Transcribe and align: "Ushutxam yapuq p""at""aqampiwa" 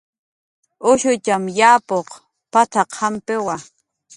"Ushutxam 0.89 1.43
yapuq 1.59 2.07
p""at""aqampiwa" 2.51 3.55